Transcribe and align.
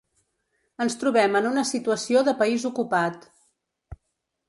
Ens 0.85 0.95
trobem 1.03 1.37
en 1.41 1.49
una 1.51 1.65
situació 1.73 2.25
de 2.31 2.37
país 2.43 2.69
ocupat. 2.73 3.33